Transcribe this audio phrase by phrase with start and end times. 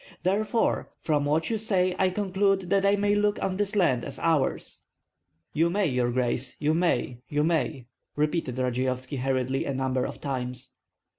[0.23, 4.17] Therefore from what you say I conclude that I may look on this land as
[4.17, 4.87] ours."
[5.53, 7.85] "You may, your grace, you may, you may,"
[8.15, 10.71] repeated Radzeyovski hurriedly, a number of times.